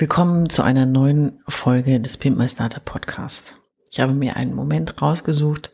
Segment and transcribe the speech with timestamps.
[0.00, 3.56] Willkommen zu einer neuen Folge des Pimp My Startup Podcast.
[3.90, 5.70] Ich habe mir einen Moment rausgesucht,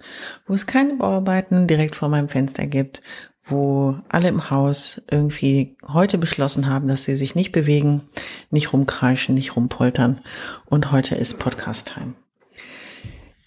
[0.48, 3.02] wo es keine Bauarbeiten direkt vor meinem Fenster gibt,
[3.44, 8.02] wo alle im Haus irgendwie heute beschlossen haben, dass sie sich nicht bewegen,
[8.50, 10.20] nicht rumkreischen, nicht rumpoltern.
[10.64, 12.14] Und heute ist Podcast-Time.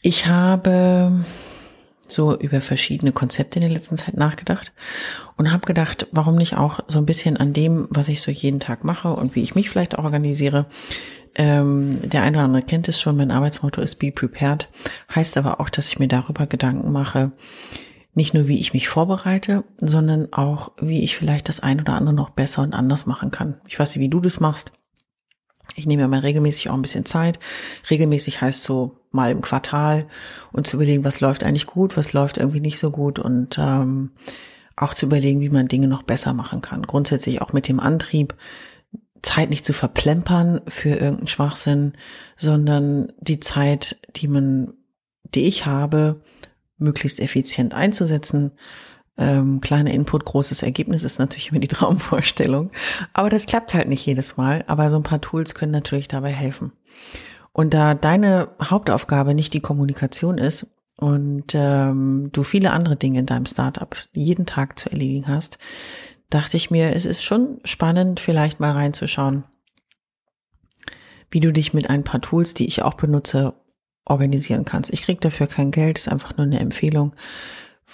[0.02, 1.26] Ich habe
[2.12, 4.74] so über verschiedene Konzepte in der letzten Zeit nachgedacht
[5.38, 8.60] und habe gedacht, warum nicht auch so ein bisschen an dem, was ich so jeden
[8.60, 10.66] Tag mache und wie ich mich vielleicht auch organisiere.
[11.36, 14.70] Ähm, der eine oder andere kennt es schon, mein Arbeitsmotto ist Be Prepared,
[15.14, 17.32] heißt aber auch, dass ich mir darüber Gedanken mache,
[18.16, 22.14] nicht nur, wie ich mich vorbereite, sondern auch, wie ich vielleicht das ein oder andere
[22.14, 23.62] noch besser und anders machen kann.
[23.68, 24.72] Ich weiß nicht, wie du das machst.
[25.80, 27.40] Ich nehme mir mal regelmäßig auch ein bisschen Zeit.
[27.90, 30.08] Regelmäßig heißt so mal im Quartal
[30.52, 34.12] und zu überlegen, was läuft eigentlich gut, was läuft irgendwie nicht so gut und ähm,
[34.76, 36.84] auch zu überlegen, wie man Dinge noch besser machen kann.
[36.84, 38.36] Grundsätzlich auch mit dem Antrieb,
[39.22, 41.94] Zeit nicht zu verplempern für irgendeinen Schwachsinn,
[42.38, 44.74] sondern die Zeit, die man,
[45.36, 46.22] die ich habe,
[46.78, 48.52] möglichst effizient einzusetzen.
[49.20, 52.72] Ähm, kleiner Input, großes Ergebnis ist natürlich immer die Traumvorstellung.
[53.14, 54.64] Aber das klappt halt nicht jedes Mal.
[54.68, 56.72] Aber so ein paar Tools können natürlich dabei helfen.
[57.52, 60.68] Und da deine Hauptaufgabe nicht die Kommunikation ist
[60.98, 65.58] und ähm, du viele andere Dinge in deinem Startup jeden Tag zu erledigen hast,
[66.30, 69.44] dachte ich mir, es ist schon spannend, vielleicht mal reinzuschauen,
[71.32, 73.56] wie du dich mit ein paar Tools, die ich auch benutze,
[74.06, 74.92] organisieren kannst.
[74.92, 77.14] Ich krieg dafür kein Geld, ist einfach nur eine Empfehlung,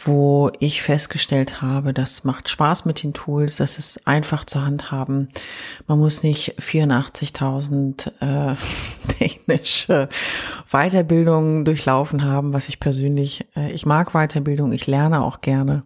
[0.04, 5.30] wo ich festgestellt habe, das macht Spaß mit den Tools, das ist einfach zu handhaben.
[5.88, 8.56] Man muss nicht 84.000 äh,
[9.20, 10.10] technische
[10.70, 15.84] Weiterbildungen durchlaufen haben, was ich persönlich, äh, ich mag Weiterbildung, ich lerne auch gerne.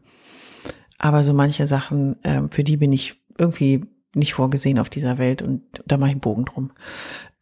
[0.98, 5.42] Aber so manche Sachen, äh, für die bin ich irgendwie nicht vorgesehen auf dieser Welt
[5.42, 6.72] und da mache ich einen Bogen drum.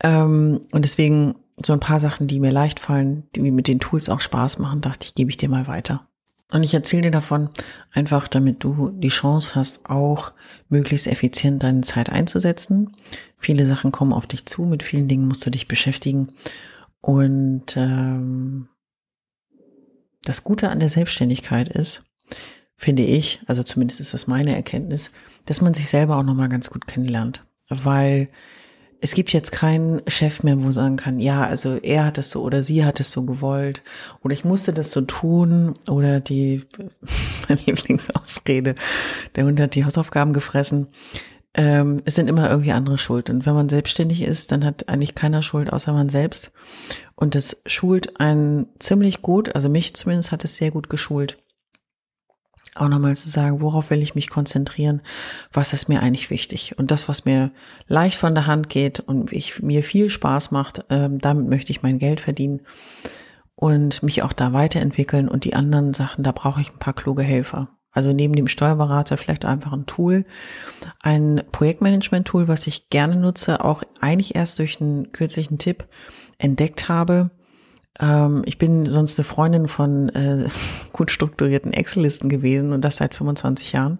[0.03, 1.35] Ähm, und deswegen
[1.65, 4.59] so ein paar Sachen, die mir leicht fallen, die mir mit den Tools auch Spaß
[4.59, 6.06] machen, dachte ich, gebe ich dir mal weiter.
[6.51, 7.49] Und ich erzähle dir davon
[7.91, 10.31] einfach, damit du die Chance hast, auch
[10.69, 12.95] möglichst effizient deine Zeit einzusetzen.
[13.35, 16.29] Viele Sachen kommen auf dich zu, mit vielen Dingen musst du dich beschäftigen.
[17.01, 18.69] Und ähm,
[20.23, 22.03] das Gute an der Selbstständigkeit ist,
[22.77, 25.11] finde ich, also zumindest ist das meine Erkenntnis,
[25.45, 27.45] dass man sich selber auch nochmal ganz gut kennenlernt.
[27.69, 28.29] Weil
[28.99, 32.41] es gibt jetzt keinen Chef mehr, wo sagen kann, ja, also er hat es so
[32.41, 33.83] oder sie hat es so gewollt
[34.23, 36.63] oder ich musste das so tun oder die
[37.47, 38.75] meine Lieblingsausrede,
[39.35, 40.87] der Hund hat die Hausaufgaben gefressen.
[41.53, 43.31] Ähm, es sind immer irgendwie andere schuld.
[43.31, 46.51] Und wenn man selbstständig ist, dann hat eigentlich keiner Schuld außer man selbst.
[47.15, 51.39] Und das schult einen ziemlich gut, also mich zumindest hat es sehr gut geschult
[52.79, 55.01] auch nochmal zu sagen, worauf will ich mich konzentrieren,
[55.51, 56.77] was ist mir eigentlich wichtig.
[56.77, 57.51] Und das, was mir
[57.87, 61.83] leicht von der Hand geht und ich, mir viel Spaß macht, ähm, damit möchte ich
[61.83, 62.61] mein Geld verdienen
[63.55, 65.27] und mich auch da weiterentwickeln.
[65.27, 67.69] Und die anderen Sachen, da brauche ich ein paar kluge Helfer.
[67.91, 70.25] Also neben dem Steuerberater vielleicht einfach ein Tool,
[71.01, 75.87] ein Projektmanagement-Tool, was ich gerne nutze, auch eigentlich erst durch einen kürzlichen Tipp
[76.37, 77.31] entdeckt habe,
[78.45, 80.47] ich bin sonst eine Freundin von äh,
[80.93, 83.99] gut strukturierten Excel-Listen gewesen und das seit 25 Jahren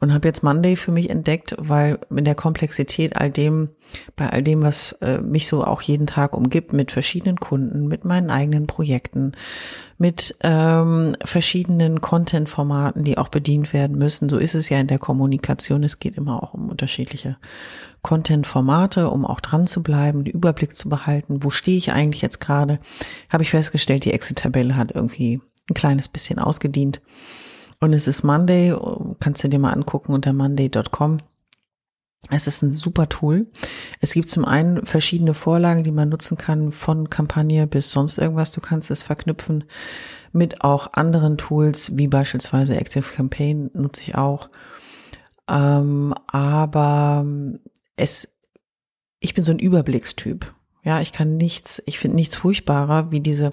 [0.00, 3.68] und habe jetzt Monday für mich entdeckt, weil in der Komplexität all dem,
[4.16, 8.04] bei all dem, was äh, mich so auch jeden Tag umgibt, mit verschiedenen Kunden, mit
[8.04, 9.32] meinen eigenen Projekten,
[9.96, 14.28] mit ähm, verschiedenen Content-Formaten, die auch bedient werden müssen.
[14.28, 15.84] So ist es ja in der Kommunikation.
[15.84, 17.36] Es geht immer auch um unterschiedliche
[18.02, 21.42] Content-Formate, um auch dran zu bleiben, den Überblick zu behalten.
[21.42, 22.78] Wo stehe ich eigentlich jetzt gerade?
[23.28, 27.00] Habe ich festgestellt, die Excel-Tabelle hat irgendwie ein kleines bisschen ausgedient.
[27.80, 28.74] Und es ist Monday,
[29.20, 31.18] kannst du dir mal angucken unter monday.com.
[32.28, 33.46] Es ist ein super Tool.
[34.00, 38.52] Es gibt zum einen verschiedene Vorlagen, die man nutzen kann, von Kampagne bis sonst irgendwas.
[38.52, 39.64] Du kannst es verknüpfen
[40.32, 44.50] mit auch anderen Tools, wie beispielsweise Active Campaign nutze ich auch.
[45.48, 47.24] Ähm, aber
[48.00, 48.28] es,
[49.20, 50.52] ich bin so ein Überblickstyp.
[50.82, 53.52] Ja, ich kann nichts, ich finde nichts furchtbarer, wie diese,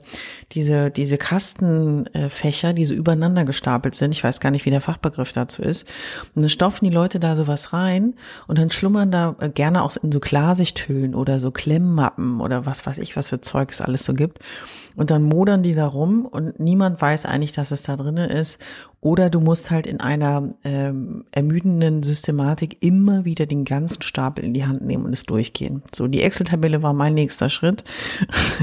[0.53, 4.13] diese, diese Kastenfächer, die so übereinander gestapelt sind.
[4.13, 5.89] Ich weiß gar nicht, wie der Fachbegriff dazu ist.
[6.35, 8.13] Und dann stopfen die Leute da sowas rein
[8.47, 12.85] und dann schlummern da äh, gerne auch in so Klarsichthüllen oder so Klemmmappen oder was
[12.85, 14.39] weiß ich, was für Zeug es alles so gibt.
[14.95, 18.57] Und dann modern die da rum und niemand weiß eigentlich, dass es da drinne ist.
[18.99, 24.55] Oder du musst halt in einer ähm, ermüdenden Systematik immer wieder den ganzen Stapel in
[24.55, 25.83] die Hand nehmen und es durchgehen.
[25.93, 27.83] So, die Excel-Tabelle war mein nächster Schritt.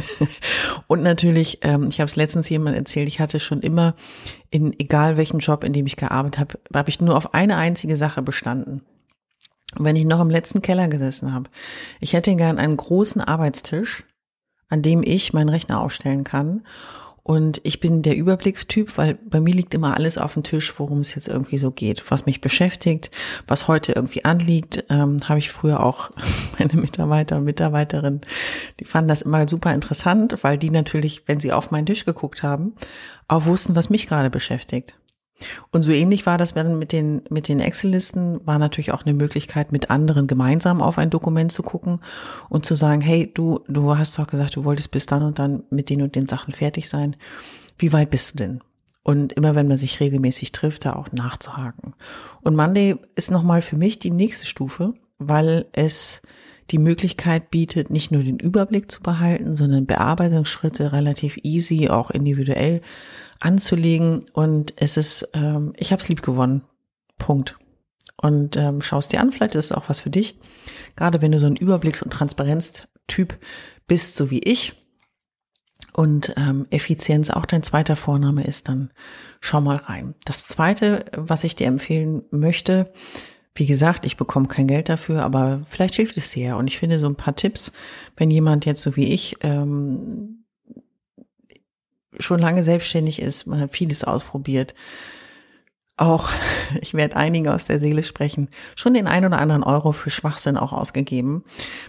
[0.88, 3.94] und natürlich, ähm, ich habe es letztens jemand erzählt, ich hatte schon immer
[4.50, 7.96] in egal welchem Job, in dem ich gearbeitet habe, habe ich nur auf eine einzige
[7.96, 8.82] Sache bestanden.
[9.76, 11.48] wenn ich noch im letzten Keller gesessen habe,
[12.00, 14.04] ich hätte gern einen großen Arbeitstisch,
[14.69, 16.62] an dem ich meinen Rechner aufstellen kann
[17.26, 21.00] und ich bin der Überblickstyp, weil bei mir liegt immer alles auf dem Tisch, worum
[21.00, 23.11] es jetzt irgendwie so geht, was mich beschäftigt,
[23.47, 24.85] was heute irgendwie anliegt.
[24.91, 26.11] Ähm, Habe ich früher auch
[26.59, 28.21] meine Mitarbeiter und Mitarbeiterinnen,
[28.79, 32.43] die fanden das immer super interessant, weil die natürlich, wenn sie auf meinen Tisch geguckt
[32.43, 32.75] haben,
[33.27, 34.99] auch wussten, was mich gerade beschäftigt.
[35.70, 39.72] Und so ähnlich war das mit den, mit den Excel-Listen, war natürlich auch eine Möglichkeit,
[39.72, 42.00] mit anderen gemeinsam auf ein Dokument zu gucken
[42.48, 45.64] und zu sagen, hey, du, du hast doch gesagt, du wolltest bis dann und dann
[45.70, 47.16] mit den und den Sachen fertig sein.
[47.78, 48.60] Wie weit bist du denn?
[49.02, 51.94] Und immer wenn man sich regelmäßig trifft, da auch nachzuhaken.
[52.40, 56.22] Und Monday ist nochmal für mich die nächste Stufe, weil es
[56.70, 62.81] die Möglichkeit bietet, nicht nur den Überblick zu behalten, sondern Bearbeitungsschritte relativ easy, auch individuell
[63.40, 64.26] anzulegen.
[64.32, 66.62] Und es ist, ähm, ich habe es lieb gewonnen.
[67.19, 67.56] Punkt.
[68.16, 70.38] Und ähm, schaust dir an, vielleicht ist es auch was für dich.
[70.96, 73.38] Gerade wenn du so ein Überblicks- und Transparenztyp
[73.86, 74.75] bist, so wie ich,
[75.92, 78.90] und ähm, Effizienz auch dein zweiter Vorname ist, dann
[79.40, 80.14] schau mal rein.
[80.25, 82.92] Das zweite, was ich dir empfehlen möchte,
[83.54, 86.56] wie gesagt, ich bekomme kein Geld dafür, aber vielleicht hilft es dir.
[86.56, 87.70] Und ich finde so ein paar Tipps,
[88.16, 90.44] wenn jemand jetzt so wie ich ähm,
[92.19, 94.75] schon lange selbstständig ist, man hat vieles ausprobiert.
[95.96, 96.31] Auch,
[96.81, 100.56] ich werde einige aus der Seele sprechen, schon den ein oder anderen Euro für Schwachsinn
[100.56, 101.44] auch ausgegeben,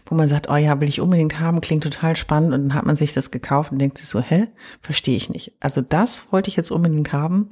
[0.06, 2.86] wo man sagt, oh ja, will ich unbedingt haben, klingt total spannend und dann hat
[2.86, 4.48] man sich das gekauft und denkt sich so, hä,
[4.82, 5.54] verstehe ich nicht.
[5.60, 7.50] Also das wollte ich jetzt unbedingt haben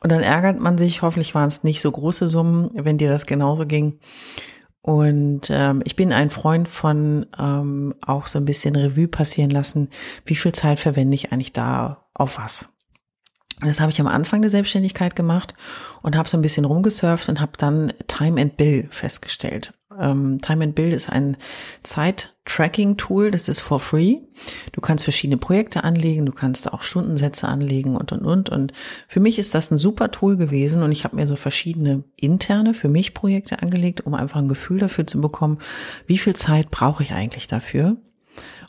[0.00, 3.26] und dann ärgert man sich, hoffentlich waren es nicht so große Summen, wenn dir das
[3.26, 3.98] genauso ging.
[4.80, 9.90] Und ähm, ich bin ein Freund von ähm, auch so ein bisschen Revue passieren lassen,
[10.24, 12.68] wie viel Zeit verwende ich eigentlich da auf was.
[13.60, 15.54] Das habe ich am Anfang der Selbstständigkeit gemacht
[16.02, 19.72] und habe so ein bisschen rumgesurft und habe dann Time and Bill festgestellt.
[19.98, 21.36] Ähm, Time and Bill ist ein
[21.82, 24.18] Zeit-Tracking-Tool, das ist for free.
[24.70, 28.48] Du kannst verschiedene Projekte anlegen, du kannst auch Stundensätze anlegen und, und, und.
[28.48, 28.72] Und
[29.08, 32.74] für mich ist das ein super Tool gewesen und ich habe mir so verschiedene interne
[32.74, 35.58] für mich Projekte angelegt, um einfach ein Gefühl dafür zu bekommen,
[36.06, 37.96] wie viel Zeit brauche ich eigentlich dafür.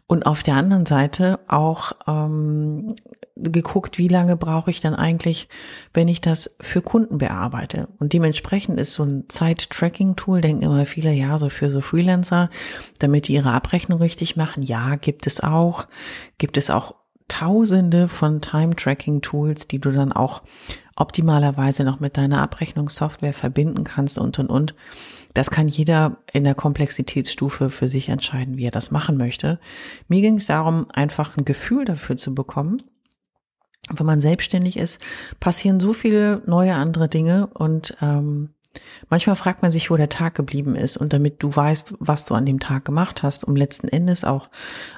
[0.09, 2.95] Und auf der anderen Seite auch ähm,
[3.35, 5.49] geguckt, wie lange brauche ich dann eigentlich,
[5.93, 7.89] wenn ich das für Kunden bearbeite.
[7.99, 12.49] Und dementsprechend ist so ein Zeit-Tracking-Tool, denken immer viele, ja, so für so Freelancer,
[12.97, 14.63] damit die ihre Abrechnung richtig machen.
[14.63, 15.85] Ja, gibt es auch.
[16.39, 16.95] Gibt es auch
[17.27, 20.41] tausende von Time-Tracking-Tools, die du dann auch
[20.95, 24.73] optimalerweise noch mit deiner Abrechnungssoftware verbinden kannst und, und, und.
[25.33, 29.59] Das kann jeder in der Komplexitätsstufe für sich entscheiden, wie er das machen möchte.
[30.07, 32.83] Mir ging es darum, einfach ein Gefühl dafür zu bekommen.
[33.91, 34.99] Wenn man selbstständig ist,
[35.39, 38.53] passieren so viele neue andere Dinge und ähm,
[39.09, 42.35] Manchmal fragt man sich, wo der Tag geblieben ist und damit du weißt, was du
[42.35, 44.49] an dem Tag gemacht hast, um letzten Endes auch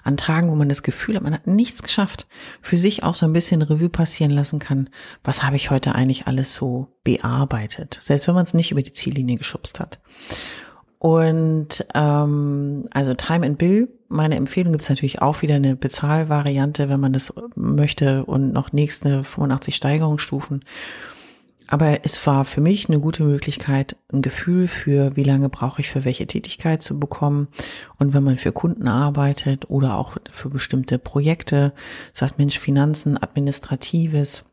[0.04, 2.28] an Tagen, wo man das Gefühl hat, man hat nichts geschafft,
[2.62, 4.90] für sich auch so ein bisschen Revue passieren lassen kann,
[5.24, 8.94] was habe ich heute eigentlich alles so bearbeitet, selbst wenn man es nicht über die
[8.94, 10.00] Ziellinie geschubst hat.
[11.02, 16.90] Und ähm, also Time and Bill, meine Empfehlung gibt es natürlich auch wieder eine Bezahlvariante,
[16.90, 20.64] wenn man das möchte und noch nächste 85 Steigerungsstufen.
[21.72, 25.90] Aber es war für mich eine gute Möglichkeit, ein Gefühl für, wie lange brauche ich
[25.90, 27.48] für welche Tätigkeit zu bekommen.
[27.98, 31.72] Und wenn man für Kunden arbeitet oder auch für bestimmte Projekte,
[32.12, 34.44] sagt Mensch, Finanzen, Administratives,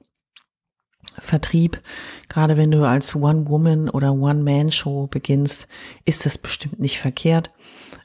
[1.19, 1.83] Vertrieb,
[2.29, 5.67] gerade wenn du als One-Woman oder One-Man-Show beginnst,
[6.05, 7.51] ist das bestimmt nicht verkehrt.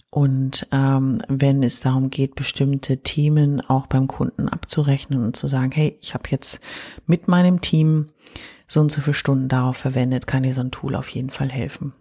[0.09, 5.71] Und ähm, wenn es darum geht, bestimmte Themen auch beim Kunden abzurechnen und zu sagen,
[5.71, 6.61] hey, ich habe jetzt
[7.05, 8.07] mit meinem Team
[8.73, 11.49] so und so viele Stunden darauf verwendet, kann dir so ein Tool auf jeden Fall
[11.49, 11.93] helfen.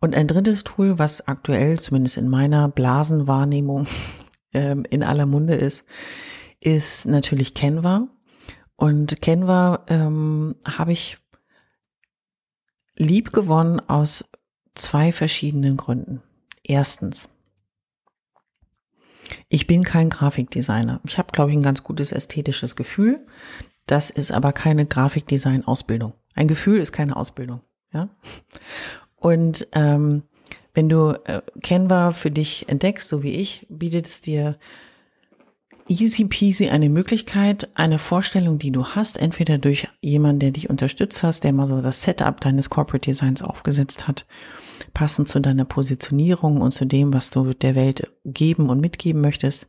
[0.00, 3.86] Und ein drittes Tool, was aktuell zumindest in meiner Blasenwahrnehmung
[4.54, 5.84] ähm, in aller Munde ist,
[6.60, 8.08] ist natürlich Canva.
[8.76, 11.18] Und Canva ähm, habe ich
[12.96, 14.24] lieb gewonnen aus
[14.74, 16.22] zwei verschiedenen Gründen.
[16.62, 17.28] Erstens,
[19.48, 21.00] ich bin kein Grafikdesigner.
[21.06, 23.26] Ich habe, glaube ich, ein ganz gutes ästhetisches Gefühl.
[23.86, 26.14] Das ist aber keine Grafikdesign-Ausbildung.
[26.34, 27.60] Ein Gefühl ist keine Ausbildung.
[27.92, 28.08] Ja.
[29.16, 30.22] Und ähm,
[30.74, 34.58] wenn du äh, Canva für dich entdeckst, so wie ich, bietet es dir
[35.88, 41.22] easy peasy eine Möglichkeit, eine Vorstellung, die du hast, entweder durch jemanden, der dich unterstützt
[41.22, 44.26] hast, der mal so das Setup deines Corporate Designs aufgesetzt hat,
[44.94, 49.66] passend zu deiner Positionierung und zu dem, was du der Welt geben und mitgeben möchtest,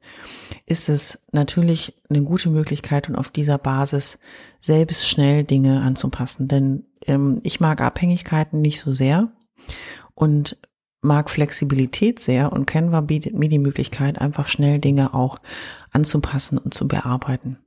[0.66, 4.20] ist es natürlich eine gute Möglichkeit und auf dieser Basis
[4.62, 6.48] selbst schnell Dinge anzupassen.
[6.48, 9.32] Denn ähm, ich mag Abhängigkeiten nicht so sehr
[10.16, 10.58] und
[11.02, 15.40] mag Flexibilität sehr und Canva bietet mir die Möglichkeit, einfach schnell Dinge auch
[15.92, 17.60] anzupassen und zu bearbeiten.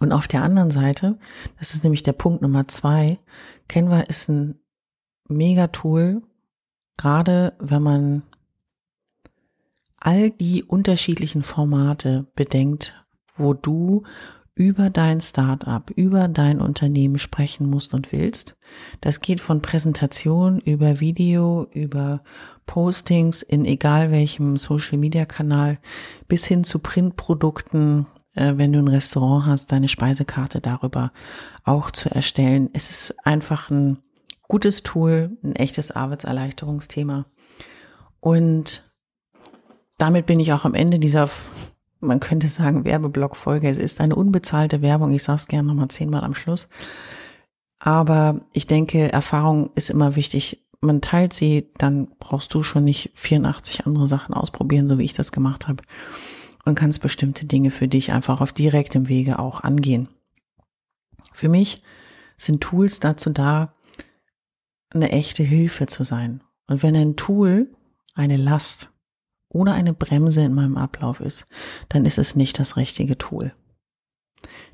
[0.00, 1.18] Und auf der anderen Seite,
[1.58, 3.18] das ist nämlich der Punkt Nummer zwei,
[3.68, 4.61] Canva ist ein
[5.32, 6.22] Mega-Tool,
[6.96, 8.22] gerade wenn man
[10.00, 12.94] all die unterschiedlichen Formate bedenkt,
[13.36, 14.02] wo du
[14.54, 18.56] über dein Startup, über dein Unternehmen sprechen musst und willst.
[19.00, 22.22] Das geht von Präsentation über Video, über
[22.66, 25.78] Postings in egal welchem Social Media Kanal
[26.28, 31.12] bis hin zu Printprodukten, äh, wenn du ein Restaurant hast, deine Speisekarte darüber
[31.64, 32.68] auch zu erstellen.
[32.74, 33.98] Es ist einfach ein
[34.52, 37.24] gutes Tool, ein echtes Arbeitserleichterungsthema.
[38.20, 38.92] Und
[39.96, 41.30] damit bin ich auch am Ende dieser
[42.00, 43.68] man könnte sagen, Werbeblockfolge.
[43.68, 45.12] Es ist eine unbezahlte Werbung.
[45.12, 46.68] Ich sage es gerne nochmal zehnmal am Schluss.
[47.78, 50.66] Aber ich denke, Erfahrung ist immer wichtig.
[50.80, 55.14] Man teilt sie, dann brauchst du schon nicht 84 andere Sachen ausprobieren, so wie ich
[55.14, 55.82] das gemacht habe.
[56.64, 60.08] Und kannst bestimmte Dinge für dich einfach auf direktem Wege auch angehen.
[61.32, 61.82] Für mich
[62.36, 63.72] sind Tools dazu da,
[64.94, 66.42] eine echte Hilfe zu sein.
[66.68, 67.70] Und wenn ein Tool
[68.14, 68.90] eine Last
[69.48, 71.46] oder eine Bremse in meinem Ablauf ist,
[71.88, 73.54] dann ist es nicht das richtige Tool.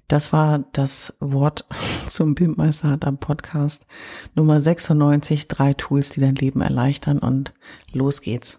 [0.07, 1.67] Das war das Wort
[2.07, 3.87] zum Pimpmeister hat am Podcast
[4.35, 7.53] Nummer 96, drei Tools, die dein Leben erleichtern und
[7.93, 8.59] los geht's.